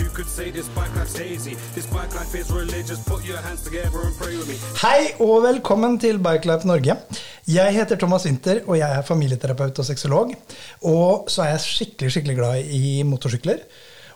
[0.00, 1.54] You could say this bike life's hazy.
[1.74, 2.98] This bike life is religious.
[3.04, 4.56] Put your hands together and pray with me.
[4.80, 6.94] Hei og velkommen til Bikelife Norge.
[7.48, 10.32] Jeg heter Thomas Winther, og jeg er familieterapeut og sexolog.
[10.88, 13.60] Og så er jeg skikkelig skikkelig glad i motorsykler.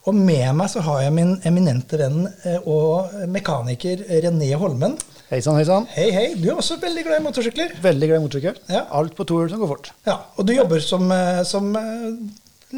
[0.09, 4.97] Og med meg så har jeg min eminente venn eh, og mekaniker René Holmen.
[5.29, 5.89] Hei sann, hei sann.
[5.97, 6.27] Hei, hei.
[6.41, 7.77] Du er også veldig glad i motorsykler.
[7.85, 8.63] Veldig glad i motorsykkel.
[8.73, 8.87] Ja.
[9.01, 9.93] Alt på to hjul som går fort.
[10.09, 12.09] Ja, Og du jobber som, eh, som eh,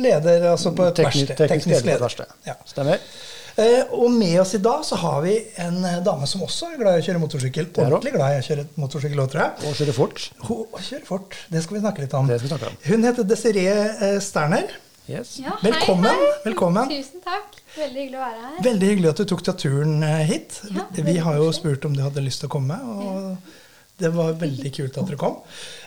[0.02, 1.48] leder altså på et Teknisk, verksted.
[1.48, 2.36] teknisk leder på et verksted.
[2.46, 2.54] Ja.
[2.68, 3.02] Stemmer.
[3.56, 6.98] Eh, og med oss i dag så har vi en dame som også er glad
[6.98, 7.70] i å kjøre motorsykkel.
[7.80, 9.68] Ordentlig glad i å kjøre motorsykkel òg, tror jeg.
[9.70, 10.24] Og kjøre fort.
[10.48, 11.38] Hun kjører fort.
[11.54, 12.26] Det skal vi snakke litt om.
[12.28, 12.76] Det skal vi snakke om.
[12.90, 13.78] Hun heter Desiree
[14.10, 14.74] eh, Sterner.
[15.08, 15.36] Yes.
[15.38, 16.38] Ja, Velkommen, Hei, hei.
[16.48, 16.88] velkommen.
[16.90, 17.60] Tusen takk.
[17.76, 18.54] Veldig hyggelig å være her.
[18.66, 20.56] Veldig hyggelig at du tok deg turen eh, hit.
[20.74, 23.36] Ja, vi har jo spurt om du hadde lyst til å komme, og
[24.02, 25.36] det var veldig kult at dere kom.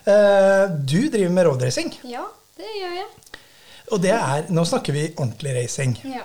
[0.08, 2.24] Eh, Du driver med roadracing, Ja,
[2.58, 3.10] det gjør jeg.
[3.92, 5.96] Og det er Nå snakker vi ordentlig racing.
[6.06, 6.24] Ja.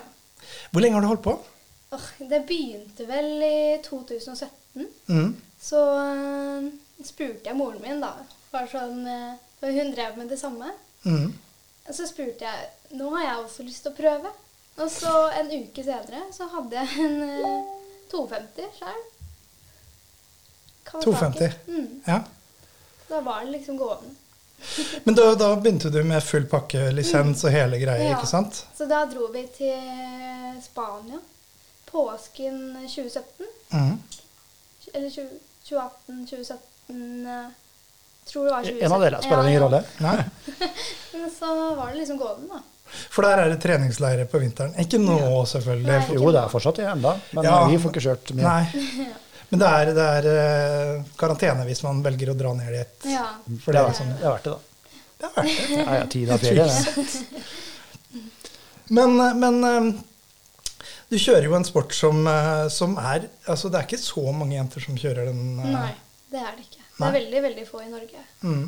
[0.70, 1.34] Hvor lenge har du holdt på?
[1.95, 4.87] Oh, det begynte vel i 2017.
[5.06, 5.34] Mm.
[5.62, 6.71] Så øh,
[7.06, 8.11] spurte jeg moren min, da.
[8.53, 9.05] Bare sånn,
[9.61, 10.73] for hun drev med det samme.
[11.05, 11.31] Mm.
[11.89, 14.33] Og så spurte jeg nå har jeg også lyst til å prøve.
[14.83, 17.75] Og så en uke senere så hadde jeg en øh,
[18.11, 19.03] 250 sjøl.
[20.95, 21.53] 250.
[21.67, 22.21] Mm, Ja.
[23.09, 24.15] da var det liksom gående.
[25.05, 28.16] Men da, da begynte du med full pakke, lisens og hele greia, Ja.
[28.16, 28.62] ikke sant?
[28.78, 31.20] Så da dro vi til Spania.
[31.91, 33.47] Påsken 2017.
[33.75, 33.98] Mm.
[34.94, 35.28] Eller 20,
[35.69, 37.44] 2018, 2017 eh,
[38.25, 38.84] Tror det var 2017.
[38.86, 39.82] En av dere spiller ingen Ja, rolle.
[40.00, 40.16] Nei.
[41.12, 42.62] Men så var det liksom gående, da.
[43.10, 44.72] For der er det treningsleirer på vinteren.
[44.81, 45.19] Ikke nå,
[45.50, 45.87] selvfølgelig.
[45.93, 46.16] Nei.
[46.16, 47.56] Jo, det er fortsatt det ennå, men Ja.
[47.69, 48.44] vi får ikke kjørt mye.
[48.48, 49.10] Nei.
[49.54, 53.06] Men det er, det er eh, karantene hvis man velger å dra ned dit.
[53.12, 53.26] Ja.
[53.62, 54.10] For Det det er, sånn.
[54.19, 54.98] det er verdt det, da.
[55.15, 55.78] Det er verdt det.
[55.78, 58.25] Ja, ja, tiden er ferie, det.
[58.98, 59.91] Men, eh, men eh,
[61.12, 62.25] du kjører jo en sport som,
[62.72, 65.44] som er Altså, det er ikke så mange jenter som kjører den.
[65.62, 65.93] Nei,
[66.32, 66.81] det er det ikke.
[66.82, 67.10] Det Nei.
[67.10, 68.25] er veldig, veldig få i Norge.
[68.43, 68.64] Mm.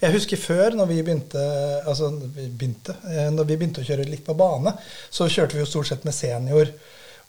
[0.00, 1.42] Jeg husker før, når vi begynte
[1.88, 4.72] altså vi begynte, eh, når vi begynte å kjøre litt på bane,
[5.12, 6.70] så kjørte vi jo stort sett med senior.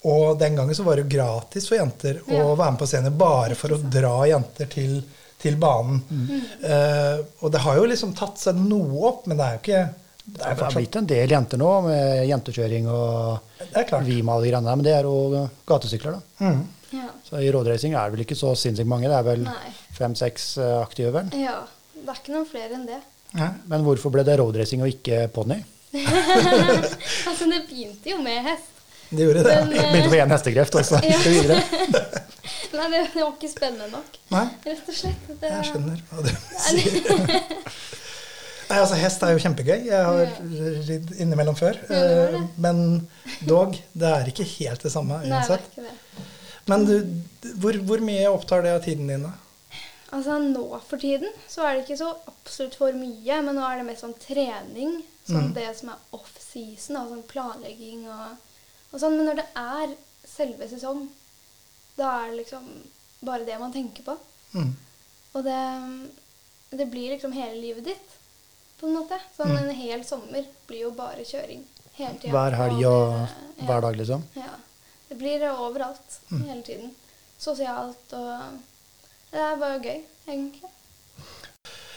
[0.07, 3.17] Og den gangen så var det jo gratis for jenter å være med på scenen
[3.19, 4.93] bare for å dra jenter til,
[5.41, 5.99] til banen.
[6.63, 9.81] Eh, og det har jo liksom tatt seg noe opp, men det er jo ikke
[10.29, 14.03] Det er Det har blitt en del jenter nå, med jentekjøring og Det er.
[14.07, 16.47] Vima og de greiene der, men det er jo gatesykler, da.
[16.47, 16.63] Mm.
[16.95, 17.09] Ja.
[17.27, 19.09] Så i roadracing er det vel ikke så sinnssykt mange.
[19.11, 19.43] Det er vel
[19.99, 21.35] fem-seks eh, aktive, vel.
[21.43, 21.59] ja.
[21.99, 23.01] Det er ikke noen flere enn det.
[23.35, 23.51] Ja.
[23.69, 25.59] Men hvorfor ble det roadracing og ikke ponni?
[27.27, 28.78] Altså, det begynte jo med hest.
[29.09, 29.53] Det gjorde det.
[29.55, 31.61] Men, eh, Begynte på én hestekreft, og så gikk det videre.
[32.75, 34.19] Nei, det, var ikke spennende nok.
[34.33, 35.29] Nei, Rett og slett.
[35.41, 36.29] Det, jeg skjønner hva du
[36.67, 37.57] sier.
[38.69, 39.79] Nei, altså Hest er jo kjempegøy.
[39.89, 40.33] Jeg har
[40.85, 41.79] ridd innimellom før.
[41.89, 42.01] Ja.
[42.29, 42.83] Eh, Men
[43.49, 46.25] dog, det er ikke helt det samme Nei, det er ikke det.
[46.69, 46.95] Men du,
[47.63, 49.31] hvor, hvor mye opptar det av tiden din, da?
[50.13, 53.81] Altså Nå for tiden så er det ikke så absolutt for mye, men nå er
[53.81, 54.99] det mest sånn trening.
[55.29, 55.53] Sånn Mm.
[55.53, 58.37] det som er off-season, altså planlegging og,
[58.91, 59.17] og sånn.
[59.17, 59.95] Men når det er
[60.27, 61.07] selve sesong,
[61.97, 62.69] da er det liksom
[63.27, 64.15] bare det man tenker på.
[64.53, 64.71] Mm.
[65.35, 65.59] Og det,
[66.79, 68.15] det blir liksom hele livet ditt,
[68.79, 69.19] på en måte.
[69.35, 69.57] Sånn Mm.
[69.69, 71.65] en hel sommer blir jo bare kjøring
[71.97, 72.31] hele tida.
[72.31, 74.23] Hver helg og hver dag, liksom.
[74.35, 74.55] Ja.
[75.09, 76.43] Det blir overalt Mm.
[76.47, 76.95] hele tiden.
[77.39, 78.59] Sosialt og
[79.31, 80.69] Det er bare gøy, egentlig.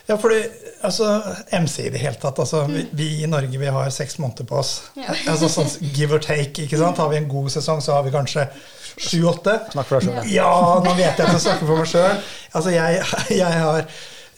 [0.06, 0.40] Ja, fordi
[0.82, 2.38] altså, MC i det hele tatt.
[2.42, 4.74] Altså, vi, vi i Norge vi har seks måneder på oss.
[4.96, 5.04] Mm.
[5.04, 5.18] Ja.
[5.32, 6.66] Altså, sånn give or take.
[6.66, 6.98] ikke sant?
[7.00, 8.48] Har vi en god sesong, så har vi kanskje
[8.96, 9.58] sju-åtte.
[9.72, 10.32] Snakk for deg sjøl.
[10.32, 10.42] Ja.
[10.42, 12.18] Ja, nå vet jeg at jeg snakker for meg sjøl.
[12.52, 13.00] Altså, jeg,
[13.38, 13.86] jeg, har,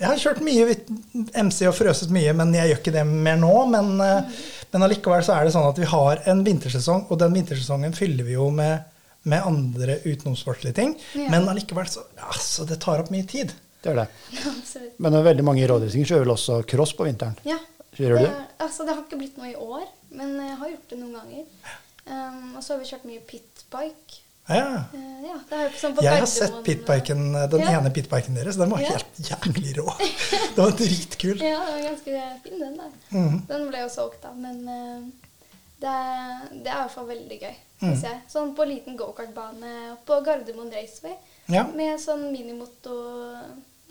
[0.01, 0.77] jeg har kjørt mye
[1.45, 3.55] MC og frøset mye, men jeg gjør ikke det mer nå.
[3.73, 4.41] Men, eh,
[4.75, 8.29] men allikevel så er det sånn at vi har en vintersesong, og den vintersesongen fyller
[8.29, 8.85] vi jo med,
[9.31, 10.97] med andre utenomsportslige ting.
[11.17, 11.31] Ja.
[11.33, 13.55] Men allikevel så altså, det tar opp mye tid.
[13.85, 14.09] Det gjør det.
[14.55, 14.99] Absolutt.
[15.05, 17.37] Men det veldig mange roadracing kjører vel også cross på vinteren.
[17.45, 17.59] Ja.
[17.95, 18.35] Kjører det, det?
[18.35, 19.85] er, altså, det har ikke blitt noe i år,
[20.19, 21.73] men jeg har gjort det noen ganger.
[22.05, 24.21] Um, og så har vi kjørt mye pitbike.
[24.49, 24.65] Ja.
[24.93, 27.23] Uh, ja, det jo sånn på Jeg har sett pitbiken,
[27.53, 27.77] den Ja.
[27.79, 28.59] ene pitbiken deres.
[28.61, 28.91] Den var Ja.
[28.97, 29.87] helt jævlig rå.
[30.57, 31.39] Den var dritkul.
[31.41, 32.91] Ja, den var ganske fin, den der.
[33.15, 33.39] Mhm.
[33.49, 34.33] Den ble jo solgt, da.
[34.37, 35.07] Men uh,
[35.81, 35.95] det,
[36.61, 37.55] det er i hvert fall veldig gøy,
[37.85, 37.95] Mm.
[38.01, 38.21] jeg.
[38.33, 41.17] Sånn på liten gokartbane på Gardermoen Raceway.
[41.53, 41.65] Ja.
[41.77, 42.31] Med sånn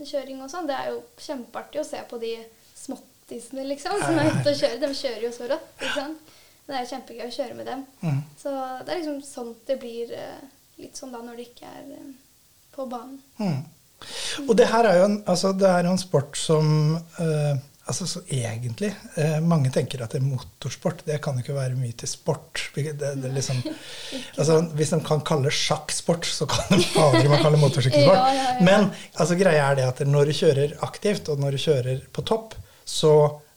[0.04, 0.68] minimotokjøring og sånn.
[0.68, 2.34] Det er jo kjempeartig å se på de
[2.78, 4.80] småttisene, liksom, som er ute og kjører.
[4.82, 5.70] De kjører jo så rått.
[5.80, 6.34] ikke sant?
[6.64, 7.86] Det er kjempegøy å kjøre med dem.
[8.02, 8.20] Mm.
[8.40, 8.52] Så
[8.86, 10.44] det er liksom sånn det blir eh,
[10.80, 12.12] litt sånn da når det ikke er eh,
[12.72, 13.20] på banen.
[13.38, 13.64] Mm.
[14.48, 18.22] Og det her er jo en, altså, det er en sport som eh, altså, så
[18.32, 18.90] egentlig
[19.20, 21.04] eh, Mange tenker at det er motorsport.
[21.08, 22.66] Det kan jo ikke være mye til sport.
[22.76, 23.62] Det, det liksom,
[24.40, 28.20] altså, hvis de kan kalle sjakk sport, så kan de aldri man kalle motorsykkelsport.
[28.24, 28.66] Ja, ja, ja.
[28.66, 32.26] Men altså, greia er det at når du kjører aktivt, og når du kjører på
[32.28, 33.14] topp, så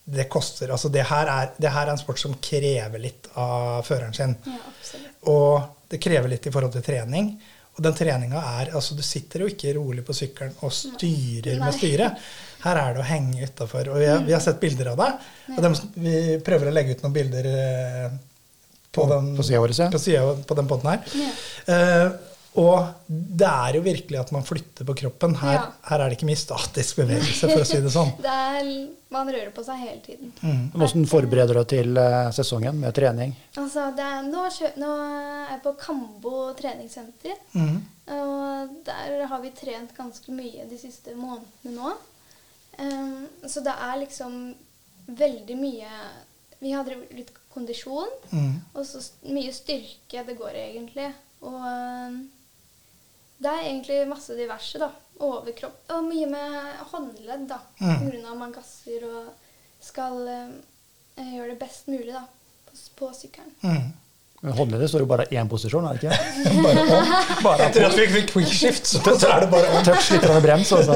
[0.07, 0.71] det koster.
[0.71, 4.37] Altså, det, her er, det her er en sport som krever litt av føreren sin.
[4.47, 5.03] Ja.
[5.33, 7.35] Og det krever litt i forhold til trening.
[7.77, 11.75] Og den treninga er altså Du sitter jo ikke rolig på sykkelen og styrer med
[11.77, 12.23] styret.
[12.67, 13.93] Her er det å henge utafor.
[13.95, 15.27] Og vi har, vi har sett bilder av deg.
[15.57, 16.15] Og dem, vi
[16.47, 18.07] prøver å legge ut noen bilder eh,
[18.91, 19.91] på, På- den, på vår, ja.
[19.93, 21.13] på, siden, på den podden her.
[21.21, 21.35] Ja.
[21.71, 25.35] Uh, og det er jo virkelig at man flytter på kroppen.
[25.43, 25.65] Her, Ja.
[25.91, 28.15] her er det ikke mye statisk bevegelse, for å si det sånn.
[28.25, 28.71] Det er,
[29.13, 30.33] man rører på seg hele tiden.
[30.73, 33.37] Hvordan forbereder du deg til eh, sesongen med trening?
[33.61, 37.37] Altså, det er, nå, kjø, nå er jeg på Kambo treningssenter.
[37.53, 37.77] Mm.
[38.17, 41.93] Og der har vi trent ganske mye de siste månedene nå.
[42.79, 44.55] Ehm, så det er liksom
[45.07, 45.91] veldig mye
[46.59, 48.09] Vi drevet litt kondisjon.
[48.33, 48.55] mm.
[48.75, 51.11] Og så mye styrke det går egentlig.
[51.45, 52.17] Og um,
[53.39, 54.89] det er egentlig masse diverse, da.
[55.21, 55.83] Overkropp.
[55.93, 57.61] Og mye med håndledd, da.
[57.81, 58.09] Mm.
[58.25, 59.29] Av at man gasser og
[59.85, 60.57] skal eh,
[61.37, 62.25] gjøre det best mulig, da.
[62.67, 63.53] På, på sykkelen.
[63.61, 63.93] Mhm.
[64.45, 66.63] Håndleddet står jo bare i én posisjon, er det ikke?
[66.67, 67.63] Bare om.
[67.67, 69.85] Etter at vi fikk quick shift, så, så er det bare om.
[69.87, 70.73] Touch litt brems.
[70.77, 70.91] Og.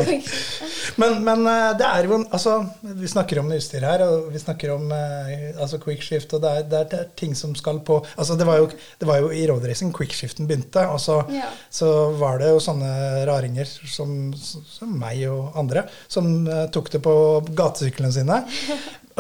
[1.01, 2.55] Men, men eh, det er jo altså,
[3.01, 6.51] Vi snakker om utstyr her, og vi snakker om eh, altså quick shift, og det
[6.51, 8.69] er, det, er, det er ting som skal på altså Det var jo,
[9.01, 11.49] det var jo i roadracing quickshiften begynte, og så, Ja.
[11.73, 11.91] så
[12.21, 12.91] var det jo sånne
[13.29, 17.15] raringer som, som meg og andre som eh, tok det på
[17.57, 18.43] gatesyklene sine.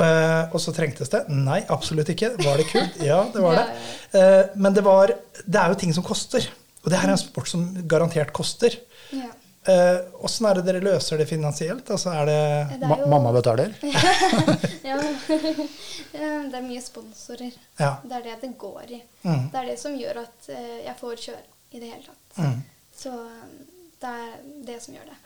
[0.00, 1.24] Eh, og så trengtes det?
[1.28, 2.32] Nei, absolutt ikke.
[2.40, 2.96] Var det kult?
[3.04, 3.66] Ja, det var det.
[4.14, 5.12] Uh, men det, var,
[5.44, 6.46] det er jo ting som koster.
[6.84, 8.78] Og det her er en sport som garantert koster.
[9.12, 9.28] Ja.
[10.24, 11.90] Åssen er det dere løser det finansielt?
[11.92, 12.38] Altså er det
[12.80, 13.74] Det er jo- mamma betaler.
[14.90, 14.96] Ja.
[16.10, 17.52] Ja, det er mye sponsorer.
[17.78, 17.92] Ja.
[18.02, 19.02] Det er det det går i.
[19.22, 19.44] Mm.
[19.52, 21.44] Det er det som gjør at eh, jeg får kjøre
[21.76, 22.40] i det hele tatt.
[22.40, 22.56] Mm.
[22.96, 23.44] Så eh,
[24.02, 24.32] det er
[24.66, 25.18] det som gjør det.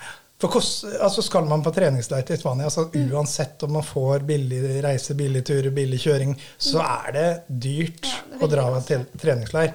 [0.44, 4.60] For kost, altså Skal man på treningsleir til Spania, altså uansett om man får billig
[4.84, 9.72] reise, billig tur, billig kjøring, så er det dyrt Ja, det å dra til treningsleir.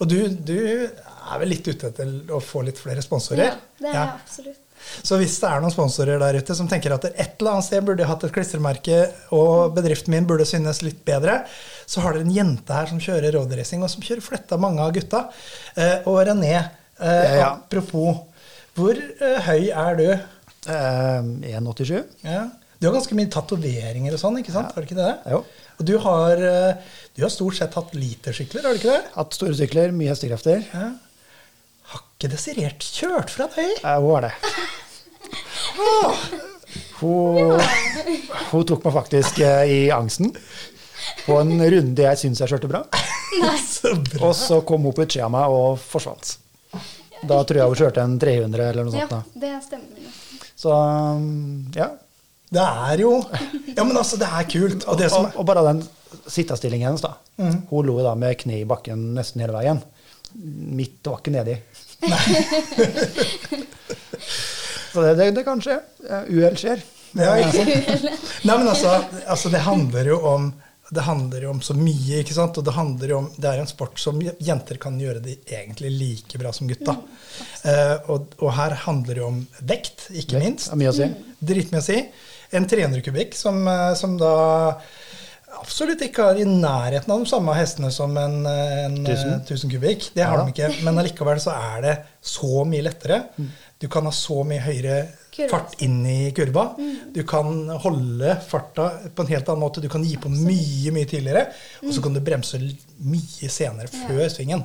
[0.00, 0.56] Og du, du
[0.88, 3.50] er vel litt ute etter å få litt flere sponsorer?
[3.52, 4.04] Ja, det er Ja.
[4.06, 4.62] jeg absolutt.
[5.02, 7.82] Så hvis det er noen sponsorer der ute som tenker at et eller annet sted
[7.84, 8.98] burde jeg hatt et klistremerke,
[9.34, 11.40] og bedriften min burde synes litt bedre,
[11.88, 14.92] så har dere en jente her som kjører roadracing, og som kjører fletta mange av
[14.94, 15.24] gutta.
[15.76, 16.54] Eh, og René,
[17.00, 17.52] eh, Ja.
[17.56, 18.24] apropos,
[18.76, 20.06] hvor eh, høy er du?
[20.68, 22.02] Eh, 1,87.
[22.26, 22.46] Ja.
[22.76, 24.74] Du har ganske mye tatoveringer og sånn, ikke sant?
[24.74, 25.12] Har du ikke det?
[25.32, 25.40] Jo.
[25.80, 29.12] Og du har, eh, du har stort sett hatt litersykler, har du ikke det?
[29.14, 30.64] Hatt store sykler, mye hestekrefter.
[30.74, 30.90] Ja.
[31.92, 33.78] Har ikke Desirert kjørt fra deg?
[33.80, 34.34] Eh, hun har det.
[37.00, 37.60] Hun,
[38.50, 40.32] hun tok meg faktisk eh, i angsten
[41.26, 42.84] på en runde jeg syns jeg kjørte bra.
[43.64, 44.28] Så bra.
[44.28, 46.36] Og så kom hun på utsida av meg og forsvant.
[47.24, 49.34] Da tror jeg hun kjørte en 300 eller noe Ja, sånt.
[49.34, 49.40] da.
[49.46, 50.10] det stemmer.
[50.56, 51.88] Så um, ja.
[52.52, 53.12] Det er jo
[53.76, 54.84] Ja, men altså, det er kult.
[54.88, 55.80] Og det som Og, og bare den
[56.30, 57.16] sittestillingen hennes, da.
[57.70, 59.80] Hun lå da med kne i bakken nesten hele veien.
[60.36, 61.56] Mitt var ikke nedi.
[64.92, 65.78] Så det, det, det kan skje.
[66.32, 66.80] Uhell skjer.
[67.16, 67.52] Ja, ikke
[68.04, 68.22] sant?
[68.46, 68.94] Nei, men altså,
[69.26, 70.48] altså det handler jo om
[70.90, 72.58] det handler jo om så mye, ikke sant?
[72.58, 75.90] og det handler jo om, det er en sport som jenter kan gjøre det egentlig
[75.96, 76.94] like bra som gutta.
[77.66, 80.70] Eh, og, og her handler det jo om vekt, ikke minst.
[80.70, 81.10] Det er mye å si.
[81.50, 81.98] Dritmye å si.
[82.54, 84.32] En 300 kubikk som, eh, som da
[85.56, 89.42] absolutt ikke har i nærheten av de samme hestene som en, eh, en eh, 1000.
[89.42, 90.10] 1000 kubikk.
[90.14, 90.84] Det har Ja de ikke.
[90.86, 93.24] Men allikevel så er det så mye lettere.
[93.80, 95.00] Du kan ha så mye høyere
[95.36, 95.50] Kurve.
[95.52, 96.70] fart inn i kurva.
[97.12, 99.82] Du kan holde farta på en helt annen måte.
[99.84, 101.50] Du kan gi på mye mye tidligere,
[101.84, 102.60] og så kan du bremse
[103.04, 104.64] mye senere før svingen.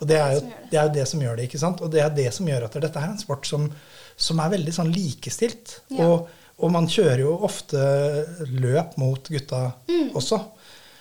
[0.00, 0.76] Og det er, jo, det.
[0.76, 1.46] er jo det som gjør det.
[1.48, 1.80] ikke sant?
[1.84, 3.68] Og det er det som gjør at dette er en sport som,
[4.16, 5.78] som er veldig sånn likestilt.
[5.92, 6.08] Ja.
[6.08, 6.28] Og,
[6.60, 7.80] og man kjører jo ofte
[8.48, 9.62] løp mot gutta
[10.16, 10.40] også.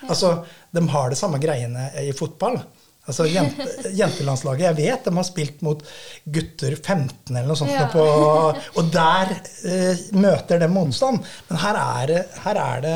[0.06, 0.32] Altså,
[0.76, 2.60] De har det samme greiene i fotball.
[3.06, 5.84] Altså jente, Jentelandslaget, jeg vet de har spilt mot
[6.26, 7.86] gutter 15 eller noe sånt, Ja.
[7.94, 9.36] på, og der
[9.70, 11.22] eh, møter de motstand.
[11.50, 12.96] Men her er, det, her, er det,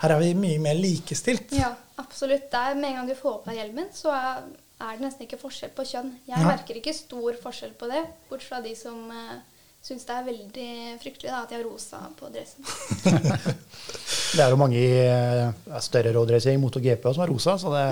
[0.00, 1.52] her er vi mye mer likestilt.
[1.52, 2.48] Ja, absolutt.
[2.52, 4.46] Der, med en gang du får på deg hjelmen, så er,
[4.80, 6.14] er det nesten ikke forskjell på kjønn.
[6.30, 6.46] Jeg ja.
[6.48, 9.36] merker ikke stor forskjell på det, bort fra de som uh,
[9.84, 10.68] syns det er veldig
[11.02, 12.64] fryktelig da, at de har rosa på dressen.
[14.34, 17.82] Det er jo mange i eh, større rådracing, MotoGP, som er rosa, så det,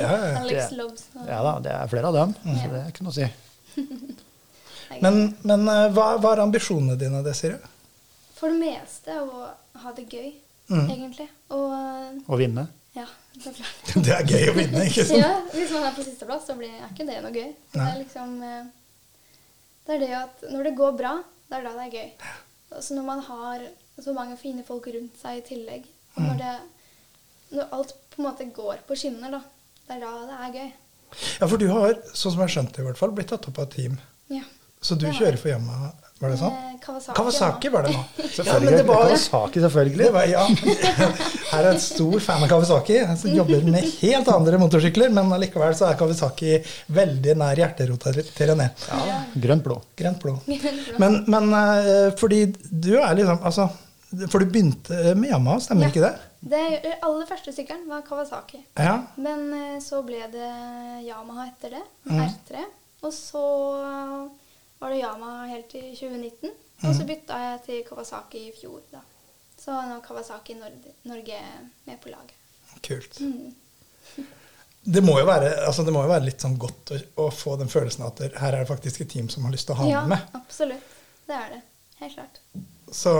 [0.00, 0.30] Ja, ja.
[0.40, 1.04] Alex Det- Lobbs.
[1.28, 2.32] ja da, det er flere av dem.
[2.44, 2.56] Mm.
[2.58, 3.28] Så det er ikke noe å si.
[5.02, 5.16] Men,
[5.48, 7.56] men eh, hva, hva er ambisjonene dine, Desiree?
[8.36, 9.46] For det meste å
[9.84, 10.32] ha det gøy,
[10.72, 10.86] Mm.
[10.88, 11.24] egentlig.
[11.52, 12.62] Og uh, Å vinne.
[12.96, 13.02] ja,
[13.34, 13.88] det er klart.
[14.06, 15.18] Det er gøy å vinne, ikke sant?
[15.20, 17.48] Ja, hvis man er på sisteplass, så blir, er ikke det noe gøy.
[17.74, 18.62] Det er liksom eh,
[19.84, 21.12] Det er det at når det går bra,
[21.52, 22.30] det er da det er gøy.
[22.72, 23.66] Altså når man har
[24.00, 25.84] så mange fine folk rundt seg i tillegg,
[26.16, 26.28] og Mm.
[26.28, 26.52] når, det,
[27.56, 29.40] når alt på en måte går på skinner, da,
[29.88, 30.72] det er da det er gøy.
[31.40, 33.68] Ja, for du har, sånn som jeg skjønte i hvert fall, blitt tatt opp av
[33.68, 33.98] et team.
[34.32, 34.42] Ja.
[34.82, 36.56] Så du kjører for Yamaha, var det sånn?
[36.82, 37.16] Kawasaki.
[37.16, 38.04] Kawasaki var det nå.
[38.38, 40.04] Ja, men det var, Kawasaki, selvfølgelig.
[40.04, 40.46] det var, ja,
[41.52, 42.98] her er en stor fan av Kawasaki.
[43.20, 46.56] Som jobber med helt andre motorsykler, men allikevel så er Kawasaki
[46.96, 48.70] veldig nær hjerterota til René.
[48.88, 49.20] Ja.
[49.46, 49.76] grønt-blå.
[50.00, 50.34] Grønt blå.
[51.02, 53.68] Men, men eh, fordi du er liksom altså,
[54.28, 55.92] For du begynte med Yamaha, stemmer Ja.
[55.94, 56.12] ikke det?
[56.42, 58.58] Det aller første sykkelen var Kawasaki.
[58.76, 58.96] Ja.
[59.16, 59.46] Men
[59.80, 60.50] så ble det
[61.06, 61.84] Yamaha etter det.
[62.10, 62.24] Mhm.
[62.26, 62.64] R3.
[63.06, 63.44] Og så
[64.82, 66.50] var det Yamaha helt til 2019.
[66.82, 68.98] Og så bytta jeg til Kawasaki i fjor, da.
[69.62, 71.40] Så nå er Kawasaki Nord Norge
[71.86, 72.34] med på laget.
[72.82, 73.20] Kult.
[73.20, 73.52] Mm.
[74.82, 77.70] Det må være, altså det må jo være litt sånn godt å, å få den
[77.70, 79.90] følelsen at det, her er det faktisk et team som har lyst til å ha
[79.92, 80.24] Ja, med.
[80.32, 80.96] Ja, absolutt.
[81.28, 81.60] Det er det.
[82.00, 82.40] Helt klart.
[82.92, 83.12] Så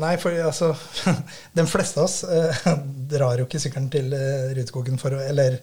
[0.00, 0.72] nei, for altså
[1.58, 2.64] De fleste av oss eh,
[3.12, 5.60] drar jo ikke sykkelen til eh, Rudskogen for å Eller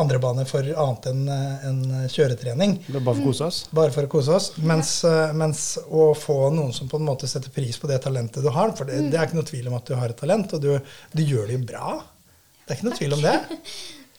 [0.00, 2.76] andre bane for annet enn en kjøretrening.
[2.86, 3.58] Det er bare for å kose oss.
[3.74, 4.48] Bare for å kose oss.
[4.62, 8.44] Mens, eh, mens å få noen som på en måte setter pris på det talentet
[8.44, 10.56] du har For det, det er ikke noe tvil om at du har et talent,
[10.56, 10.72] og du,
[11.12, 11.98] du gjør det jo bra.
[12.64, 13.36] Det er ikke noe tvil om det.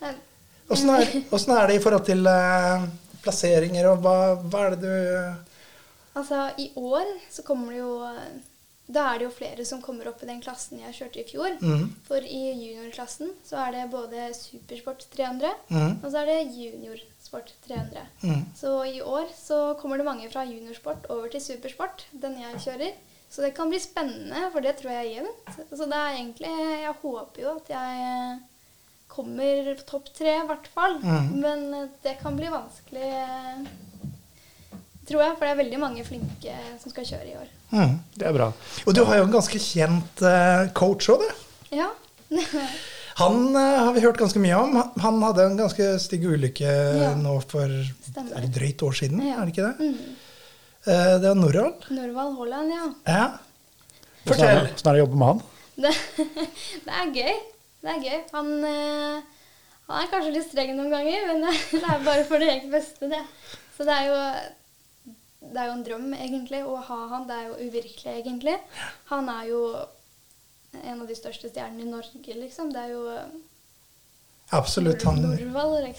[0.75, 1.11] Åssen er,
[1.59, 2.85] er det i forhold til uh,
[3.21, 4.95] plasseringer, og hva, hva er det du
[6.17, 7.91] altså, i år så kommer det jo
[8.85, 11.55] Da er det jo flere som kommer opp i den klassen jeg kjørte i fjor.
[11.57, 11.87] Mm.
[12.05, 15.95] For i juniorklassen så er det både Supersport 300 mm.
[16.03, 18.05] og så er det juniorsport 300.
[18.21, 18.43] Mm.
[18.57, 22.93] Så i år så kommer det mange fra juniorsport over til supersport, den jeg kjører.
[23.35, 25.57] Så det kan bli spennende, for det tror jeg er jevnt.
[25.73, 26.51] Så det er egentlig
[26.85, 28.37] Jeg håper jo at jeg
[29.15, 30.99] kommer på topp tre, i hvert fall.
[31.01, 31.33] Mhm.
[31.41, 33.09] Men det kan bli vanskelig,
[35.09, 37.54] tror jeg, for det er veldig mange flinke som skal kjøre i år.
[37.71, 37.95] Mhm.
[38.15, 38.51] Det er bra.
[38.85, 41.77] Og du har jo en ganske kjent eh, coach òg, du.
[41.79, 41.89] Ja.
[43.21, 44.75] Han eh, har vi hørt ganske mye om.
[45.01, 46.67] Han- hadde en ganske stygg ulykke
[47.01, 47.13] Ja.
[47.15, 47.71] nå for
[48.09, 48.35] Stemmer.
[48.35, 49.37] er det drøyt år siden, Ja.
[49.41, 49.79] er det ikke det?
[49.79, 50.15] Mm.
[50.85, 51.89] Eh, det var Norvald.
[51.95, 52.85] Norvald Holland, ja.
[53.07, 53.25] Ja.
[54.25, 54.67] Fortell.
[54.67, 55.41] hvordan er det å jobbe med han?
[55.75, 55.93] Det,
[56.85, 57.39] det er gøy.
[57.85, 58.19] Det er gøy.
[58.33, 58.51] Han,
[59.87, 62.69] han er kanskje litt streng noen ganger, men det, det er bare for det eget
[62.71, 63.23] beste, det.
[63.77, 64.19] Så det er jo
[65.51, 67.27] det er jo en drøm, egentlig, å ha han.
[67.29, 68.55] Det er jo uvirkelig, egentlig.
[69.11, 69.61] Han er jo
[70.83, 72.71] en av de største stjernene i Norge, liksom.
[72.73, 73.03] Det er jo
[74.53, 75.01] Absolutt.
[75.03, 75.23] Han,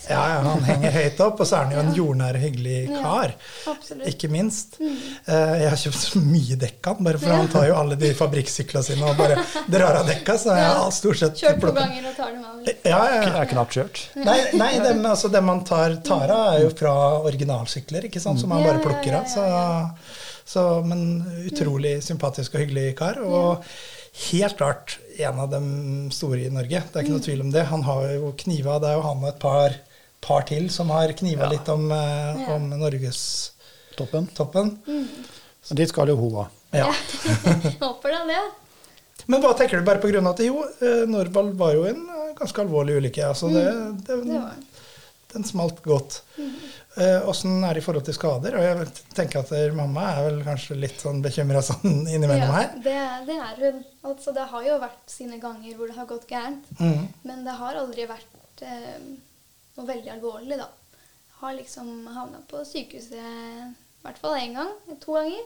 [0.09, 3.33] ja, ja, han henger høyt opp, og så er han jo en jordnær, hyggelig kar.
[4.07, 4.77] Ikke minst.
[4.79, 4.93] Mm.
[5.27, 7.99] Eh, Jeg har kjøpt så mye dekk av han, bare for han tar jo alle
[7.99, 9.41] de fabrikksyklene sine og bare
[9.73, 10.39] drar av dekka.
[10.39, 12.71] Så jeg har stort sett Kjørt to ganger og tar dem av.
[12.87, 14.05] Ja, ja, er knapt kjørt.
[14.23, 16.95] Nei, nei dem, altså, dem man tar, tar av, er jo fra
[17.27, 18.41] originalsykler, ikke sant?
[18.41, 19.27] som man bare plukker av.
[19.27, 19.43] Så,
[20.47, 21.03] så, men
[21.51, 23.19] utrolig sympatisk og hyggelig kar.
[23.27, 23.67] Og
[24.17, 25.67] helt klart en av dem
[26.13, 26.83] store i Norge.
[26.93, 27.65] Det er ikke noe tvil om det.
[27.71, 29.75] Han har jo kniva, det er jo han og et par,
[30.25, 31.51] par til som har kniva Ja.
[31.53, 32.55] litt om, eh, Ja.
[32.57, 34.29] om norgestoppen.
[34.35, 34.79] Toppen.
[34.87, 36.49] Men dit skal jo hun òg.
[36.73, 36.93] Ja.
[37.81, 38.43] Håper da det.
[39.27, 42.03] Men hva tenker du bare på grunn av at jo, eh, Norvald var jo en
[42.09, 43.25] eh, ganske alvorlig ulykke.
[43.27, 43.65] Altså det,
[44.07, 44.53] det, Det var
[45.33, 46.21] den smalt godt.
[47.29, 48.57] Åssen er det i forhold til skader?
[48.57, 48.87] Og jeg
[49.17, 52.71] tenker at eh, mamma er vel kanskje litt sånn bekymra sånn innimellom her.
[52.73, 52.97] Ja, det,
[53.29, 53.83] det er hun.
[54.09, 56.71] Altså, det har jo vært sine ganger hvor det har gått gærent.
[56.81, 57.05] Mm.
[57.29, 58.95] Men det har aldri vært eh,
[59.77, 60.71] noe veldig alvorlig, da.
[61.43, 64.73] Har liksom havna på sykehuset i hvert fall én gang.
[65.05, 65.45] To ganger.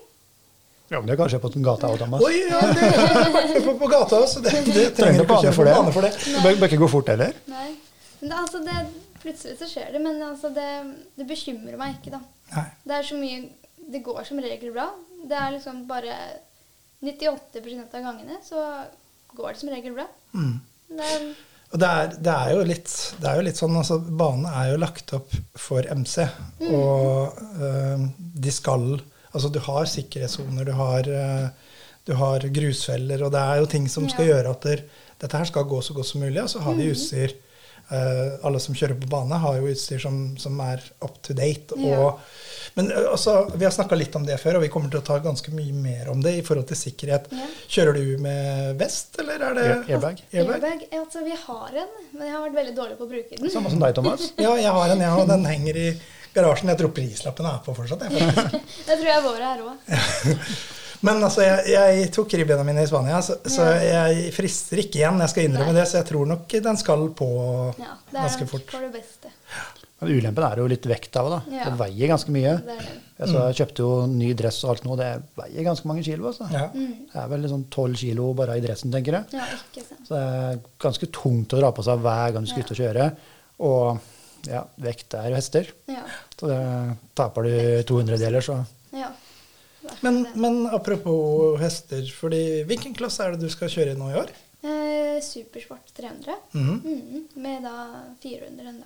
[0.91, 2.23] Ja, men det kan skje på gata òg, Thomas.
[2.27, 4.43] Oi, ja, det er på, på gata også.
[4.43, 5.75] Det, det trenger du ikke å bane kjøpe for det.
[5.77, 6.11] bane for det.
[6.19, 7.37] Det bør, bør ikke gå fort heller.
[7.51, 7.69] Nei.
[8.21, 8.81] Men det, altså, det,
[9.23, 10.69] plutselig så skjer det, men altså, det,
[11.17, 12.21] det bekymrer meg ikke, da.
[12.57, 12.67] Nei.
[12.85, 13.41] Det er så mye
[13.91, 14.89] Det går som regel bra.
[15.27, 16.17] Det er liksom bare
[17.03, 18.61] 98 av gangene så
[19.35, 20.05] går det som regel bra.
[20.35, 20.59] Mm.
[20.91, 21.25] Det er,
[21.73, 24.73] Og det er, det er jo litt, det er jo litt sånn, altså Banen er
[24.73, 26.27] jo lagt opp for MC,
[26.71, 29.01] og øh, de skal
[29.31, 31.45] Altså, du har sikkerhetssoner, du har, øh,
[32.03, 34.33] du har grusfeller, og det er jo ting som skal Ja.
[34.33, 34.81] gjøre at der,
[35.23, 36.41] dette her skal gå så godt som mulig.
[36.43, 37.37] Og så har vi utstyr
[37.91, 41.75] Eh, alle som kjører på bane, har jo utstyr som, som er up to date.
[41.75, 42.21] Og,
[42.79, 45.07] Men eh, altså, vi har snakka litt om det før, og vi kommer til å
[45.09, 47.27] ta ganske mye mer om det i forhold til sikkerhet.
[47.35, 47.49] Ja.
[47.75, 50.23] Kjører du med vest, eller er det Air- airbag?
[50.31, 50.63] airbag?
[50.63, 53.51] Airbag, altså Vi har en, men jeg har vært veldig dårlig på å bruke den.
[53.57, 54.31] Samme som deg, Thomas.
[54.47, 55.89] Ja, jeg har en, ja, og den henger i
[56.35, 56.71] garasjen.
[56.71, 58.07] Jeg tror prislappen er på fortsatt.
[58.07, 58.77] Jeg, faktisk.
[58.87, 59.75] Det tror jeg våre er òg.
[61.07, 65.21] Men altså, jeg, jeg tok ribbena mine i Spania, så, så jeg frister ikke igjen.
[65.25, 65.81] Jeg skal innrømme Nei.
[65.81, 67.29] det, så jeg tror nok den skal på
[67.81, 68.67] Ja, det er ganske fort.
[68.75, 69.33] for det beste.
[70.01, 71.39] Men ulempen er jo litt vekt av det.
[71.39, 71.57] da.
[71.59, 71.65] Ja.
[71.69, 72.53] Det veier ganske mye.
[72.65, 72.93] Det det.
[73.21, 76.31] Jeg, så jeg kjøpte jo ny dress og alt nå, det veier ganske mange kilo.
[76.31, 76.47] Altså.
[76.53, 76.63] Ja.
[76.73, 79.37] Det er vel sånn 12 kilo bare i dressen, tenker jeg.
[79.37, 80.07] Ja, ikke sant.
[80.09, 82.81] Så det er ganske tungt å dra på seg hver gang du skal ut og
[82.81, 83.09] kjøre.
[83.69, 85.69] Og ja, vekt er jo hester.
[85.93, 86.05] Ja.
[86.33, 86.61] Så det,
[87.21, 87.53] taper du
[87.93, 88.57] 200 deler, så
[88.97, 89.13] ja.
[90.03, 94.19] Men, men apropos hester, fordi hvilken klasse er det du skal kjøre i nå i
[94.21, 94.31] år?
[94.63, 96.35] Eh, Supersport 300.
[96.53, 96.81] Mhm.
[96.85, 97.77] Mhm, Med da
[98.23, 98.85] 400 ennå.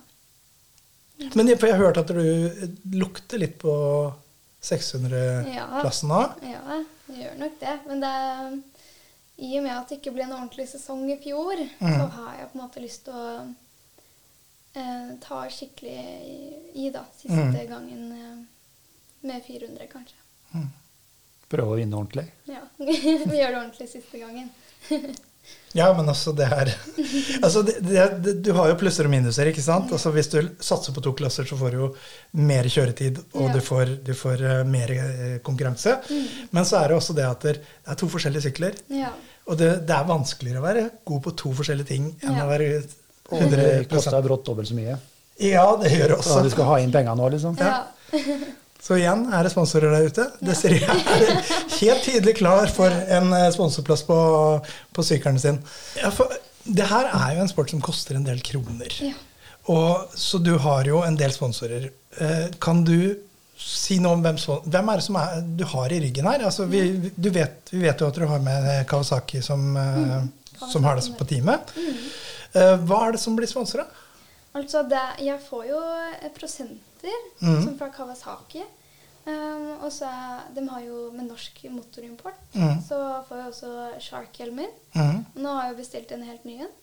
[1.35, 4.13] Men jeg- for jeg har hørt at du lukter litt på
[4.61, 6.21] 600-klassen da.
[6.41, 7.75] Ja, jeg gjør nok det.
[7.87, 8.57] Men det er,
[9.37, 11.93] i og med at det ikke ble en ordentlig sesong i fjor, Mhm.
[11.99, 13.55] så har jeg på en måte lyst til å
[14.75, 17.67] eh, ta skikkelig i, da, siste Mhm.
[17.69, 18.45] gangen eh,
[19.27, 20.67] med 400, kanskje.
[21.51, 22.27] Prøve å vinne ordentlig.
[22.49, 24.51] Ja, Vi gjør det ordentlig siste gangen.
[25.77, 26.69] Ja, men altså, det er
[27.43, 29.91] altså, det, det, det, Du har jo plusser og minuser, ikke sant?
[29.93, 31.89] Altså, hvis du satser på to klasser, så får du jo
[32.47, 33.51] mer kjøretid, og Ja.
[33.53, 34.93] du får, du får eh, mer
[35.45, 35.97] konkurranse.
[36.01, 36.49] konkurranse.
[36.55, 38.79] Men så er det også det at det er to forskjellige sykler.
[38.89, 39.11] Ja.
[39.45, 42.47] Og det, det er vanskeligere å være god på to forskjellige ting enn Ja.
[42.47, 42.71] å være
[43.29, 44.97] 100 Og det koster brått dobbelt så mye.
[45.43, 46.39] Ja, det gjør det også.
[46.39, 47.59] Så du skal ha inn penger nå, liksom.
[47.59, 47.83] ja.
[48.85, 50.27] Så igjen er det sponsorer der ute.
[50.45, 51.39] Desiree er
[51.79, 54.17] helt tydelig klar for en eh, sponsorplass på,
[54.93, 55.57] på sykkelen sin.
[55.97, 56.11] Ja,
[56.65, 58.93] det her er jo en sport som koster en del kroner.
[59.01, 59.15] Ja.
[59.73, 61.89] Og, så du har jo en del sponsorer.
[62.21, 63.15] Eh, Kan du
[63.57, 66.45] si noe om hvem, hvem er det som er, du har i ryggen her?
[66.45, 70.17] Altså, vi, du vet, vi vet jo at du har med Kawasaki som, eh,
[70.61, 71.73] som har det på teamet.
[72.53, 73.87] Eh, Hva er det som blir sponsa?
[74.55, 77.61] Altså, det, jeg får jo eh, prosenter, mm.
[77.65, 78.61] som fra Kawasaki.
[79.25, 80.05] Um, og så
[80.53, 82.75] De har jo med norsk motorimport, mm.
[82.87, 83.69] så får vi også
[84.05, 84.67] Shark-hjelmer.
[84.93, 85.23] Mm.
[85.41, 86.73] Nå har jeg bestilt en helt ny en.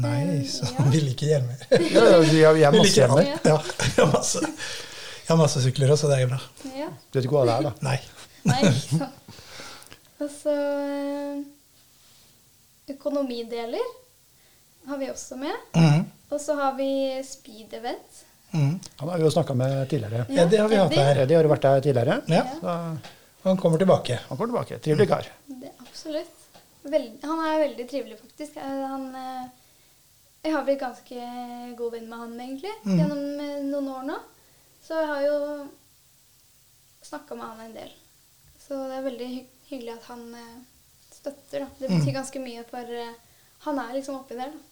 [0.00, 0.86] Nei, så så ja.
[0.94, 1.66] vi liker hjelmer.
[1.76, 3.28] Ja, ja, vi har- vi har masse hjelmer.
[3.28, 3.36] Ja.
[3.44, 6.40] Ja, jeg har masse, jeg har masse sykler også, det er jo bra.
[6.78, 6.88] Ja.
[7.10, 7.74] Du vet ikke hva det er, da.
[7.88, 7.98] Nei.
[8.48, 8.62] Nei.
[10.22, 11.42] Og så eh,
[12.96, 13.84] Økonomideler
[14.88, 15.54] har vi også med.
[15.76, 16.08] Mm.
[16.32, 16.88] Og så har vi
[17.26, 18.22] speed event.
[18.52, 18.80] Mhm.
[19.00, 20.26] Han har vi jo snakka med tidligere.
[20.28, 21.04] Ja, det har vi hatt Eddie.
[21.04, 21.20] her.
[21.22, 22.22] Eddie har jo vært der tidligere.
[22.28, 24.18] Ja, Så han kommer tilbake.
[24.28, 24.78] han kommer tilbake.
[24.78, 25.26] Trivelig kar.
[25.46, 26.38] Det, absolutt.
[26.82, 28.56] Veld, han er veldig trivelig, faktisk.
[28.56, 29.48] Eh, Han, eh,
[30.42, 32.98] jeg har blitt ganske god venn med han, egentlig, mm.
[32.98, 34.18] gjennom eh, noen år nå.
[34.82, 35.68] Så jeg har jo
[37.02, 37.92] snakka med han en del.
[38.58, 39.30] Så det er veldig
[39.70, 40.36] hyggelig at han
[41.10, 41.60] støtter.
[41.64, 41.68] Da.
[41.78, 42.92] Det betyr ganske mye, for
[43.66, 44.50] han er liksom oppi der.
[44.50, 44.71] Da.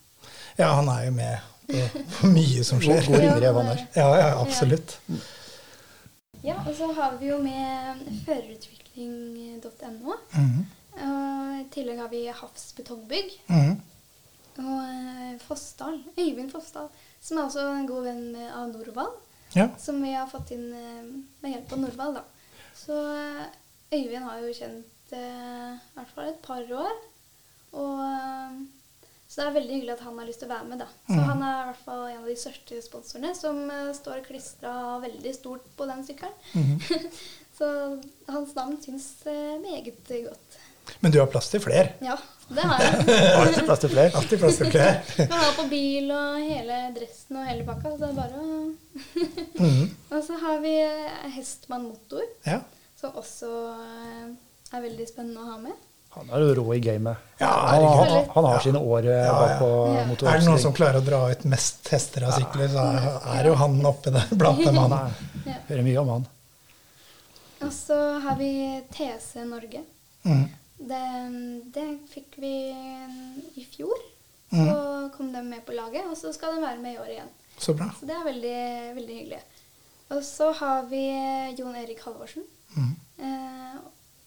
[0.59, 1.39] Ja, han er jo med
[1.71, 3.05] på, på mye som skjer.
[3.07, 4.99] god Ja, ringrev, han er- Ja, ja, absolutt.
[6.43, 10.15] Ja, og så har vi jo med førerutvikling.no.
[10.35, 10.67] Mhm.
[11.01, 13.31] Og I tillegg har vi Havs betongbygg.
[13.49, 13.77] Mhm.
[14.61, 16.89] Og eh, Fossdal, Øyvind Fossdal,
[17.23, 19.15] som er også en god venn av Norvald.
[19.55, 19.69] Ja.
[19.81, 21.07] Som vi har fått inn eh,
[21.43, 22.19] med hjelp av Norvald.
[22.19, 22.25] da.
[22.77, 23.47] Så eh,
[23.95, 25.23] Øyvind har jo kjent i
[25.97, 26.93] hvert fall et par år.
[27.73, 28.03] Og,
[29.31, 30.81] så det er veldig hyggelig at han har lyst til å være med.
[30.83, 30.87] da.
[31.07, 31.27] Så mm.
[31.29, 34.73] Han er i hvert fall en av de største sponsorene som uh, står klistra
[35.05, 36.35] veldig stort på den sykkelen.
[36.59, 37.05] Mm.
[37.61, 37.69] så
[38.27, 40.57] hans navn syns uh, meget godt.
[40.99, 41.93] Men du har plass til flere.
[42.03, 42.17] Ja,
[42.51, 43.05] det har jeg.
[43.41, 44.11] Alltid plass til flere.
[44.19, 44.97] Alltid plass til flere.
[45.31, 47.93] Man har på bil og hele dressen og hele pakka.
[47.93, 49.85] Så det er bare å mm.
[50.11, 52.59] Og så har vi eh, Hestmann Motor, Ja.
[52.99, 53.53] som også
[54.75, 55.87] er veldig spennende å ha med.
[56.17, 57.17] Han er jo rå i gamet.
[57.39, 58.61] Ja, han, han, han har Ja.
[58.65, 60.03] sine år eh, Ja, bak på Ja.
[60.33, 62.87] Er det noen som klarer å dra ut mest hester av sykler, så
[63.37, 64.77] er, jo han oppe der blant dem.
[64.83, 65.15] Han er,
[65.69, 66.27] hører mye om han.
[67.61, 68.51] Og så har vi
[68.91, 69.85] TC Norge.
[70.25, 70.47] Mm.
[70.91, 71.03] Det,
[71.77, 72.55] det fikk vi
[73.61, 74.01] i fjor.
[74.51, 74.77] Så Så
[75.15, 77.29] kom de med på laget, og så skal de være med i år igjen.
[77.61, 77.87] Så bra.
[78.01, 78.61] Så det er veldig,
[78.97, 79.41] veldig hyggelig.
[80.11, 81.05] Og så har vi
[81.59, 82.43] Jon Erik Halvorsen.
[82.75, 82.95] Mm.
[83.23, 83.77] Eh,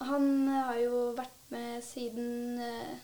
[0.08, 2.98] han har jo vært med siden eh,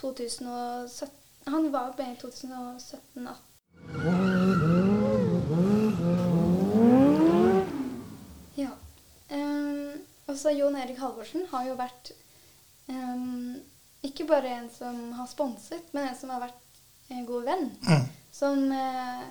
[0.00, 3.28] 2017 Han var med i 2017-2018.
[8.54, 8.70] Ja.
[9.28, 9.92] Um,
[10.26, 12.12] og så Jon Erik Halvorsen har jo vært
[12.88, 13.60] um,
[14.04, 16.80] ikke bare en som har sponset, men en som har vært
[17.12, 17.70] en god venn.
[17.84, 18.04] Mm.
[18.32, 19.24] Som eh,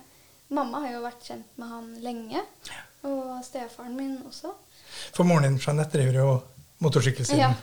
[0.53, 2.41] Mamma har jo vært kjent med han lenge.
[3.03, 4.53] Og stefaren min også.
[5.15, 6.27] For moren din, Jeanette, driver jo
[6.83, 7.39] motorsykkelsiden.
[7.39, 7.53] Ja.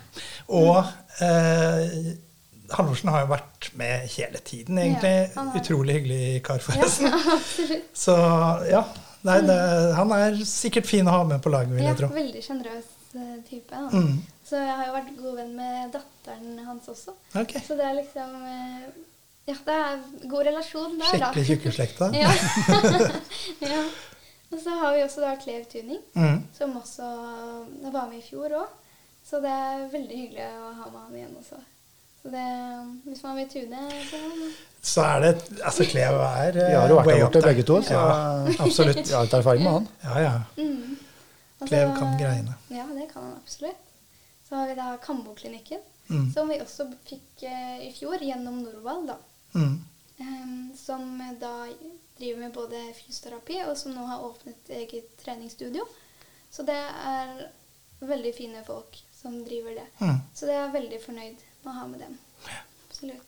[0.48, 0.80] Og
[1.22, 2.16] eh,
[2.70, 5.14] Halvorsen har jo vært med hele tiden, egentlig.
[5.34, 7.10] Ja, Utrolig hyggelig kar, forresten.
[7.12, 8.14] Ja, Så
[8.70, 8.84] ja.
[9.26, 9.56] Nei, det,
[9.98, 12.08] han er sikkert fin å ha med på laget, vil jeg tro.
[12.14, 12.86] veldig sjenerøs
[13.18, 13.68] eh, type.
[13.74, 13.90] Da.
[13.92, 14.14] Mm.
[14.48, 17.12] Så jeg har jo vært god venn med datteren hans også.
[17.36, 17.60] Okay.
[17.66, 18.86] Så det er liksom eh,
[19.50, 21.10] Ja, det er god relasjon der, da.
[21.34, 22.08] Skikkelig tjukkeslekta.
[22.16, 22.32] ja.
[23.66, 23.82] ja.
[24.50, 26.40] Og så har vi også da Klev Tuning, Mm.
[26.56, 27.06] som også
[27.92, 28.72] var med i fjor òg.
[29.30, 31.58] Så det er veldig hyggelig å ha med han igjen også.
[32.20, 32.46] Så det,
[33.06, 34.18] hvis man vil tune, så
[34.82, 35.30] Så er det
[35.64, 38.08] Altså, Cleo er eh, Vi har jo vært der borte begge to, så Ja,
[38.66, 38.98] absolutt.
[39.06, 39.86] vi har litt erfaring med han.
[40.04, 40.34] Ja, ja.
[40.58, 40.98] mm.
[41.60, 42.56] Altså, Klev kan greiene.
[42.74, 43.86] Ja, det kan han absolutt.
[44.48, 46.32] Så har vi da Kamboklinikken, Mm.
[46.34, 49.14] som vi også fikk eh, i fjor gjennom Norvald, da.
[49.54, 49.76] Mm.
[50.18, 51.04] Um, som
[51.38, 51.52] da
[52.18, 55.86] driver med både fysioterapi, og som nå har åpnet eget treningsstudio.
[56.50, 56.74] Så det
[57.06, 57.44] er
[58.02, 59.86] veldig fine folk som driver det.
[60.00, 60.16] Mm.
[60.34, 62.14] Så det er jeg veldig fornøyd med å ha med dem.
[62.88, 63.26] Absolutt.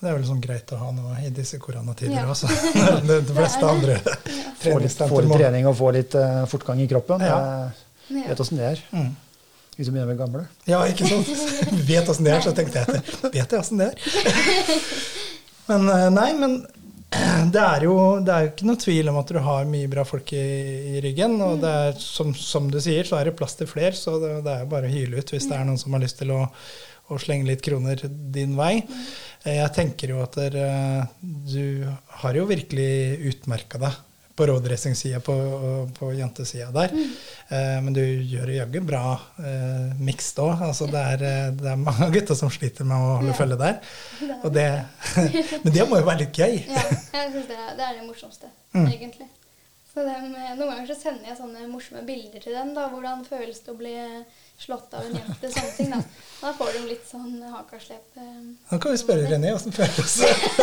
[0.00, 2.26] Det er vel sånn greit å ha nå i disse koronatider Ja.
[2.28, 2.46] også.
[3.08, 4.44] De, fleste andre ja.
[4.60, 7.24] Få litt, få litt trening og få litt uh, fortgang i kroppen.
[7.24, 7.38] Ja.
[8.10, 8.28] Jeg Ja.
[8.30, 8.82] vet åssen det er.
[8.92, 9.12] mm.
[9.76, 10.42] Vi som begynner med gamle.
[10.70, 11.26] Ja, ikke sant?
[11.88, 13.30] Vet åssen det er, så tenkte jeg etter.
[13.34, 14.74] Vet jeg åssen det er?
[15.70, 16.58] Men eh, nei, men
[17.54, 20.04] det er, jo, det er jo ikke noe tvil om at du har mye bra
[20.08, 20.44] folk i,
[20.94, 21.36] i ryggen.
[21.44, 24.32] Og det er, som, som du sier, så er det plass til flere, så det,
[24.46, 26.32] det er jo bare å hyle ut hvis det er noen som har lyst til
[26.34, 26.40] å,
[27.12, 28.00] å slenge litt kroner
[28.34, 28.72] din vei.
[29.44, 30.58] Eh, Jeg tenker jo at der,
[31.22, 31.86] du
[32.22, 32.90] har jo virkelig
[33.34, 34.02] utmerka deg
[34.34, 35.34] på roadracing-sida, på,
[35.98, 36.90] på jentesida der.
[37.48, 39.02] Eh, men du gjør jaggu bra
[39.38, 40.64] eh, mixed òg.
[40.68, 43.38] Altså, det, eh, det er mange gutter som sliter med å holde Ja.
[43.38, 43.78] følge der.
[44.58, 44.66] Det,
[45.64, 46.56] men det må jo være litt gøy.
[46.66, 46.82] Ja,
[47.14, 48.88] jeg syns det, er- det er det morsomste, Mm.
[48.90, 49.28] egentlig.
[49.94, 52.72] Så dem, noen ganger så sender jeg sånne morsomme bilder til dem.
[52.74, 53.92] da, Hvordan føles det å bli
[54.58, 55.50] slått av en jente?
[55.50, 55.98] sånne ting Da
[56.44, 58.16] Da får du litt sånn hakaslep.
[58.16, 58.32] eh.
[58.70, 60.16] Nå kan vi spørre René åssen det føles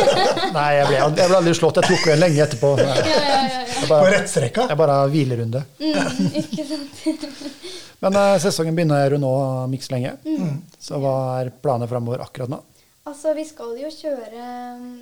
[0.56, 1.80] Nei, jeg ble, jeg ble aldri slått.
[1.82, 2.70] Jeg tok en lenge etterpå.
[2.78, 3.40] Ja, ja, ja.
[3.50, 3.62] ja.
[3.82, 4.66] Jeg på rettsrekka?
[4.70, 5.64] jeg bare hvilerunde.
[5.80, 7.26] Mm, ikke sant?
[8.02, 9.32] Men eh, sesongen begynner jo nå
[9.70, 10.14] miks lenge.
[10.82, 12.60] Så hva er planene framover akkurat nå?
[13.02, 14.42] Altså, vi skal jo kjøre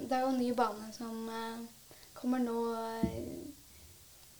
[0.09, 1.59] Det er jo en ny bane som eh,
[2.17, 3.17] kommer nå eh,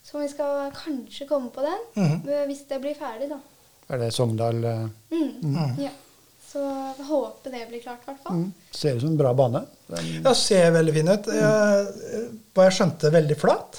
[0.09, 2.23] Som vi skal kanskje komme på den, Mhm.
[2.49, 3.37] hvis det blir ferdig, da.
[3.91, 4.87] Er det Sogndal eh,
[5.41, 5.77] Mm.
[5.81, 5.91] Ja.
[6.51, 8.37] Så jeg håper det blir klart, i hvert fall.
[8.37, 9.63] mm, Ser ut som en bra bane.
[9.89, 11.27] Den, Ja, ser veldig fin ut.
[11.27, 11.87] Jeg,
[12.55, 13.79] hva jeg skjønte, veldig flat.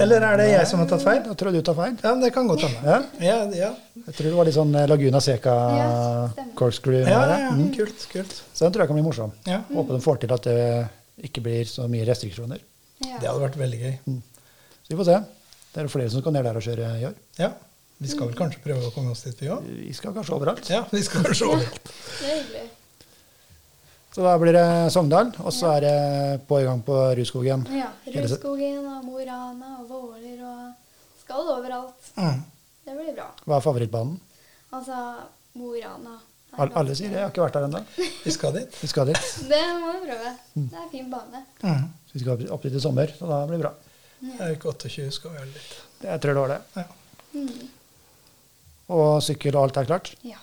[0.00, 1.20] Eller er det jeg som har tatt feil?
[1.28, 1.94] Jeg tror du tar feil.
[2.02, 2.80] Ja, men det kan godt hende.
[2.82, 2.98] Ja.
[3.22, 3.70] Ja, ja.
[4.06, 7.02] Jeg tror det var litt sånn eh, Laguna Seca Ja, corkscrew.
[7.04, 7.50] ja, ja, ja.
[7.54, 7.70] Mm.
[7.76, 8.06] Kult.
[8.10, 8.34] kult.
[8.54, 9.32] Så den tror jeg kan bli morsom.
[9.46, 9.60] Ja.
[9.70, 10.58] Håper de får til at det
[11.30, 12.58] ikke blir så mye restriksjoner.
[13.04, 13.18] Ja.
[13.20, 13.94] Det hadde vært veldig gøy.
[14.82, 15.18] Så vi får se.
[15.70, 17.14] Det er flere som skal ned der og kjøre i år.
[17.38, 17.52] Ja.
[18.00, 19.64] Vi skal vel kanskje prøve å komme oss dit, vi òg?
[19.86, 20.68] Vi skal kanskje overalt.
[20.72, 21.90] Ja, vi skal kanskje overalt.
[21.90, 22.68] Det er hyggelig.
[24.10, 25.92] Så da blir det Sogndal, og så er det
[26.48, 27.66] på i gang på Rudskogen.
[27.76, 27.90] Ja.
[28.10, 32.08] Rudskogen og Mo i Rana og Våler og Skal overalt.
[32.16, 32.40] Mm.
[32.88, 33.28] Det blir bra.
[33.46, 34.16] Hva er favorittbanen?
[34.74, 34.96] Altså
[35.60, 36.16] Mo i Rana.
[36.58, 37.20] Alle, alle sier det.
[37.20, 37.84] Jeg har ikke vært der ennå.
[38.26, 38.80] Vi skal dit.
[38.82, 39.28] Vi skal dit.
[39.52, 40.32] Det må vi prøve.
[40.56, 41.44] Det er en fin bane.
[41.62, 41.84] Mm.
[42.08, 43.74] Så vi skal opp- dit i sommer, så da blir det bra.
[44.24, 45.68] Det er ikke 28, skal vi gjøre dit.
[46.08, 46.62] Jeg tror det var det.
[46.80, 46.88] Ja.
[47.36, 47.68] Mm.
[48.90, 50.14] Og sykkel og alt er klart?
[50.26, 50.40] Ja.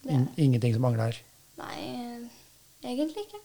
[0.00, 1.18] Det er In ingenting som mangler.
[1.60, 2.22] Nei, eh,
[2.88, 3.40] egentlig ikke.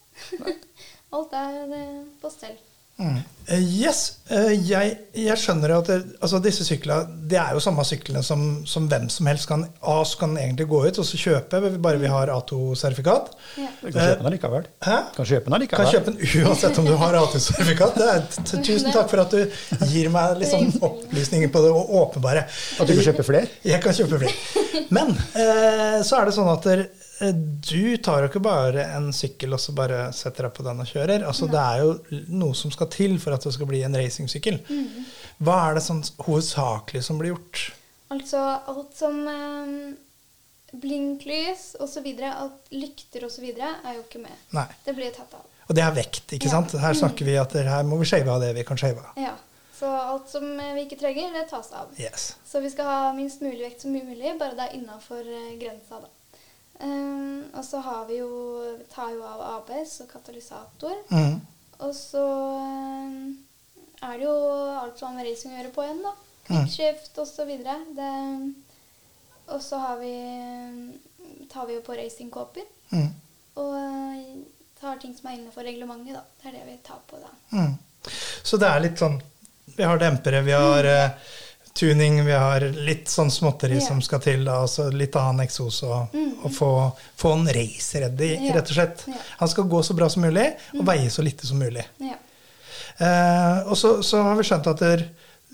[1.16, 2.56] Alt er eh, på stell.
[2.98, 3.18] Mm.
[3.52, 4.20] Eh, Yes.
[4.32, 8.64] eh, Jeg, jeg skjønner at det, altså disse syklene det er jo samme syklene som,
[8.66, 12.00] som hvem som helst kan A, så kan egentlig gå ut og så kjøpe, bare
[12.00, 13.34] vi har A2-sertifikat.
[13.60, 13.68] Ja.
[13.82, 14.66] Du kan kjøpe den allikevel.
[14.88, 14.98] Hæ?
[15.18, 18.00] Kan kjøpe den Kan kjøpe den uansett om du har A2-sertifikat.
[18.00, 21.92] Det er t- Tusen takk for at du gir meg liksom opplysninger på det og
[22.06, 22.48] åpenbare.
[22.80, 23.52] At du kan kjøpe flere?
[23.68, 24.86] Jeg kan kjøpe flere.
[24.96, 26.88] Men eh, så er det sånn at der,
[27.20, 30.90] du tar jo ikke bare en sykkel og så bare setter deg på den og
[30.90, 31.24] kjører.
[31.28, 34.58] Altså, det er jo noe som skal til for at det skal bli en racingsykkel.
[35.40, 37.62] Hva er det sånn hovedsakelig som blir gjort?
[38.12, 39.96] Altså alt som eh,
[40.76, 44.36] blinklys osv., alt lykter osv., er jo ikke med.
[44.56, 44.68] Nei.
[44.86, 45.46] Det blir tatt av.
[45.66, 46.52] Og det er vekt, ikke Ja.
[46.60, 46.76] sant?
[46.78, 49.16] Her snakker vi at her må vi shave av det vi kan shave av.
[49.18, 49.34] Ja.
[49.76, 51.90] Så alt som eh, vi ikke trenger, det tas av.
[52.00, 52.36] Yes.
[52.48, 55.24] Så vi skal ha minst mulig vekt som mulig, bare det er innafor
[55.60, 56.12] grensa, da.
[56.80, 58.30] Um, og så har vi jo
[58.92, 60.96] tar jo av ABS og katalysator.
[61.12, 61.40] Mm.
[61.86, 62.26] Og så
[62.60, 63.38] um,
[64.02, 64.36] er det jo
[64.82, 66.14] alt som har med racing å gjøre på igjen, da.
[66.46, 66.66] Mm.
[66.66, 66.82] Osv.
[69.46, 70.16] Og så har vi
[71.52, 72.68] tar vi jo på racingkåper.
[72.92, 73.10] Mm.
[73.62, 74.44] Og uh,
[74.80, 76.24] tar ting som er innenfor reglementet, da.
[76.42, 77.32] Det er det vi tar på da.
[77.56, 77.76] Mm.
[78.44, 79.16] Så det er litt sånn
[79.76, 81.32] Vi har dempere, vi har eh,
[81.76, 83.88] tuning, vi har litt sånn småtteri yeah.
[83.88, 84.46] som skal til.
[84.48, 86.70] Da, altså litt annen eksos og, og få,
[87.20, 88.56] få en race-ready, yeah.
[88.56, 89.04] rett og slett.
[89.10, 89.26] Yeah.
[89.42, 91.84] Han skal gå så bra som mulig og veie så lite som mulig.
[92.00, 95.04] Eh, og så, så har vi skjønt at der,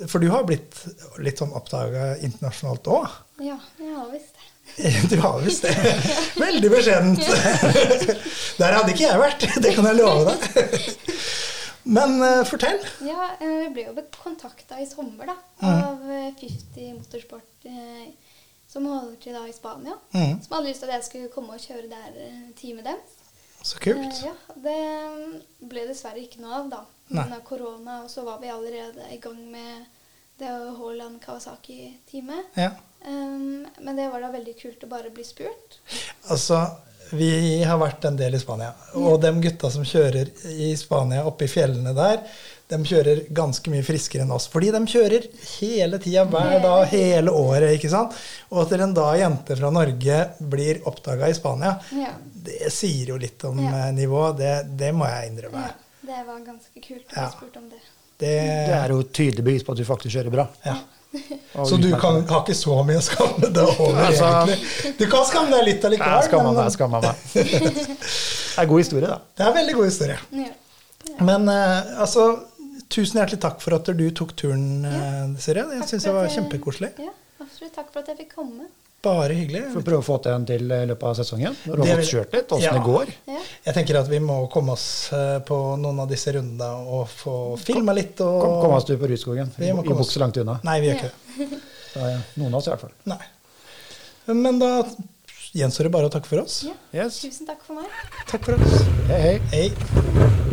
[0.06, 0.78] For du har blitt
[1.26, 3.18] litt sånn oppdaga internasjonalt òg.
[3.42, 4.48] ja, jeg har visst det.
[5.12, 5.74] Du har visst det.
[6.38, 7.26] Veldig beskjedent.
[8.62, 10.78] Der hadde ikke jeg vært, det kan jeg love deg.
[11.84, 12.80] Men uh, fortell.
[13.06, 15.84] Ja, eh, vi ble jo kontakta i sommer da, Mhm.
[15.84, 18.12] av eh, 50 Motorsport eh,
[18.68, 19.98] som holder til da i Spania.
[20.14, 20.38] Mm.
[20.44, 23.02] Som hadde lyst til at jeg skulle komme og kjøre der tid teamet dem.
[23.64, 23.98] Så kult.
[24.00, 24.78] Eh, ja, det
[25.12, 25.34] mm,
[25.70, 26.84] ble dessverre ikke noe av da.
[27.12, 27.42] Men Pga.
[27.46, 29.86] korona, og så var vi allerede i gang med
[30.40, 32.46] det Haaland Kawasaki-teamet.
[32.56, 32.72] Ja.
[33.06, 35.80] Um, men det var da veldig kult å bare bli spurt.
[36.30, 36.62] Altså,
[37.12, 38.72] vi har vært en del i Spania.
[39.00, 42.22] Og de gutta som kjører i Spania, oppe i fjellene der,
[42.72, 44.46] de kjører ganske mye friskere enn oss.
[44.48, 45.26] Fordi de kjører
[45.60, 47.74] hele tida, hver dag, hele året.
[47.76, 48.16] ikke sant?
[48.50, 52.14] Og at en da jente fra Norge blir oppdaga i Spania, Ja.
[52.48, 53.88] det sier jo litt om Ja.
[53.88, 54.38] eh, nivået.
[54.38, 55.68] Det, det må jeg innrømme.
[55.68, 55.74] ja.
[56.02, 57.28] Det var ganske kult å Ja.
[57.28, 57.82] bli spurt om det.
[58.18, 60.48] Det, Det er jo tydelig bevis på at du faktisk kjører bra.
[60.66, 60.76] ja.
[61.68, 64.94] Så du kan, har ikke så mye å skamme deg over, Altså- egentlig?
[65.00, 67.16] Du kan skamme deg litt Jeg allikevel, skammer meg, jeg skammer meg.
[68.52, 69.18] Det er god historie, da.
[69.38, 70.18] det er en veldig god historie.
[70.36, 70.50] Ja.
[71.24, 72.26] Men uh, altså,
[72.92, 75.64] tusen hjertelig takk for at du tok turen, uh, Siri.
[75.78, 76.92] Jeg syns det var kjempekoselig.
[77.00, 77.74] Ja, absolutt.
[77.78, 78.68] Takk for at jeg fikk komme.
[79.02, 79.64] Bare hyggelig.
[79.74, 81.56] Får prøve å få til en til i løpet av sesongen.
[81.66, 82.74] Når du har fått kjørt litt, åssen Ja.
[82.76, 83.14] det går.
[83.32, 83.40] Ja.
[83.66, 84.86] Jeg tenker at vi må komme oss
[85.18, 88.22] eh, på noen av disse rundene og få filma litt.
[88.22, 88.36] Og...
[88.44, 89.50] Kom, kom oss du på Rudskogen.
[89.58, 90.60] Vi vi komme oss- langt unna.
[90.64, 91.62] Nei, vi gjør ikke det.
[91.92, 92.94] Ja, noen av oss i hvert fall.
[93.10, 93.20] Nei.
[94.38, 94.70] Men da
[95.52, 96.62] gjenstår det bare å takke for oss.
[96.70, 96.78] ja.
[96.94, 97.18] Yes.
[97.26, 97.90] Tusen takk for meg.
[98.30, 98.86] Takk for oss.
[99.10, 99.68] Hei, hei.
[99.74, 100.51] Hei.